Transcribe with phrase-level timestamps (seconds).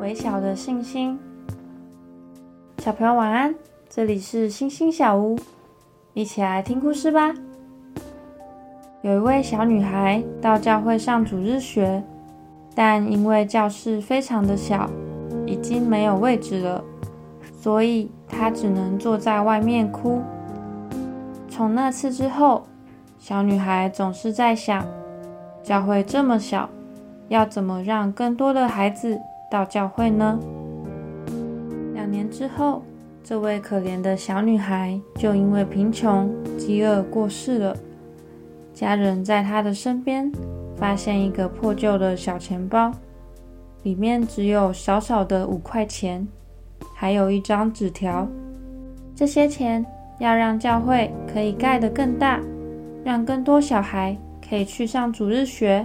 [0.00, 1.18] 微小的信心，
[2.78, 3.54] 小朋友晚安。
[3.90, 5.38] 这里是星星小屋，
[6.14, 7.34] 一起来听故事吧。
[9.02, 12.02] 有一位小女孩到教会上主日学，
[12.74, 14.88] 但因为教室非常的小，
[15.44, 16.82] 已经没有位置了，
[17.60, 20.22] 所以她只能坐在外面哭。
[21.50, 22.64] 从那次之后，
[23.18, 24.82] 小女孩总是在想：
[25.62, 26.70] 教会这么小，
[27.28, 29.20] 要怎么让更多的孩子？
[29.50, 30.38] 到教会呢？
[31.92, 32.82] 两年之后，
[33.24, 37.76] 这位可怜的小女孩就因为贫穷、饥饿过世了。
[38.72, 40.30] 家人在她的身边
[40.76, 42.92] 发现一个破旧的小钱包，
[43.82, 46.26] 里面只有少少的五块钱，
[46.94, 48.26] 还有一张纸条。
[49.14, 49.84] 这些钱
[50.20, 52.40] 要让教会可以盖得更大，
[53.04, 54.16] 让更多小孩
[54.48, 55.84] 可以去上主日学。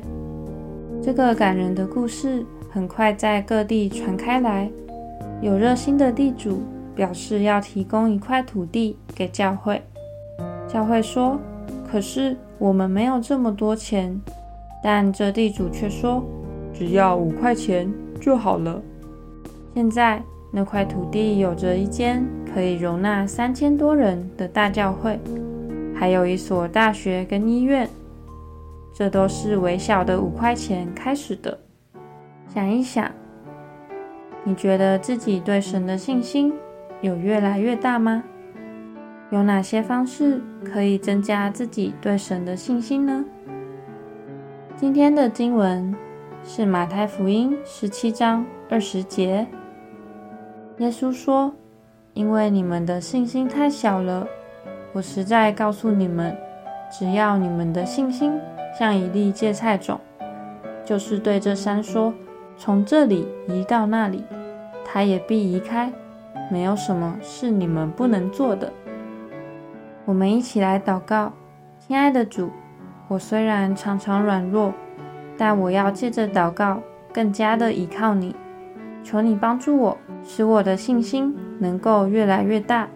[1.02, 2.45] 这个感人的故事。
[2.75, 4.70] 很快在各地传开来，
[5.41, 6.61] 有热心的地主
[6.93, 9.82] 表示要提供一块土地给教会。
[10.67, 11.40] 教会说
[11.90, 14.20] ：“可是我们没有这么多钱。”
[14.84, 16.21] 但这地主却说
[16.76, 18.82] ：“只要五块钱就好了。”
[19.73, 25.17] 现在那块土地有着一间可以容纳三千多人的大教会，
[25.95, 27.87] 还有一所大学跟医院。
[28.93, 31.57] 这都是微小的五块钱开始的。
[32.55, 33.11] 想一想，
[34.45, 36.53] 你觉得自己对神的信心
[37.01, 38.23] 有越来越大吗？
[39.29, 43.26] 有哪些方式可以增加自己对神的信心呢？
[44.77, 45.93] 今天的经文
[46.45, 49.45] 是马太福音十七章二十节。
[50.77, 51.53] 耶稣说
[52.15, 54.26] ：“因为你们的信心太小了，
[54.93, 56.33] 我实在告诉你们，
[56.89, 58.39] 只要你们的信心
[58.79, 59.99] 像一粒芥菜种，
[60.85, 62.13] 就是对这山说。”
[62.57, 64.23] 从这里移到那里，
[64.85, 65.91] 他也必移开。
[66.51, 68.72] 没有什么是你们不能做的。
[70.06, 71.33] 我们一起来祷告，
[71.79, 72.51] 亲爱的主，
[73.07, 74.71] 我虽然常常软弱，
[75.38, 78.35] 但我要借着祷告更加的依靠你。
[79.03, 82.88] 求你帮助我，使我的信心能够越来越大，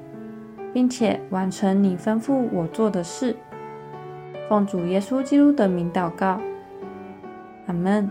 [0.72, 3.36] 并且完成你吩咐我做的事。
[4.48, 6.40] 奉主耶稣基督的名祷告，
[7.66, 8.10] 阿门。